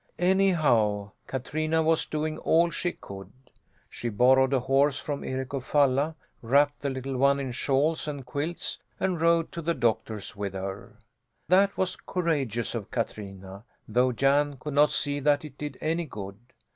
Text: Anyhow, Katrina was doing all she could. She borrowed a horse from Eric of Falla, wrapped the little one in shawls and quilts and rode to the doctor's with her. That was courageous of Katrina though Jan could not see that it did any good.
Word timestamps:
Anyhow, 0.17 1.11
Katrina 1.27 1.83
was 1.83 2.07
doing 2.07 2.39
all 2.39 2.71
she 2.71 2.93
could. 2.93 3.31
She 3.87 4.09
borrowed 4.09 4.51
a 4.51 4.61
horse 4.61 4.97
from 4.97 5.23
Eric 5.23 5.53
of 5.53 5.63
Falla, 5.63 6.15
wrapped 6.41 6.81
the 6.81 6.89
little 6.89 7.17
one 7.17 7.39
in 7.39 7.51
shawls 7.51 8.07
and 8.07 8.25
quilts 8.25 8.79
and 8.99 9.21
rode 9.21 9.51
to 9.51 9.61
the 9.61 9.75
doctor's 9.75 10.35
with 10.35 10.53
her. 10.55 10.97
That 11.49 11.77
was 11.77 11.95
courageous 11.95 12.73
of 12.73 12.89
Katrina 12.89 13.63
though 13.87 14.11
Jan 14.11 14.57
could 14.59 14.73
not 14.73 14.89
see 14.89 15.19
that 15.19 15.45
it 15.45 15.55
did 15.59 15.77
any 15.81 16.05
good. 16.05 16.39